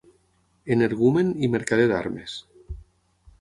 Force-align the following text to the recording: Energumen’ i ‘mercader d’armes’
Energumen’ 0.75 1.29
i 1.47 1.51
‘mercader 1.57 1.87
d’armes’ 1.93 2.39